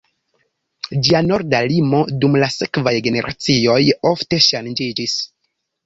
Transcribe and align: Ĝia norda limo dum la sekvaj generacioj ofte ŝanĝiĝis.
Ĝia 1.07 1.21
norda 1.25 1.59
limo 1.73 2.01
dum 2.25 2.39
la 2.47 2.51
sekvaj 2.57 2.97
generacioj 3.11 3.79
ofte 4.15 4.45
ŝanĝiĝis. 4.51 5.21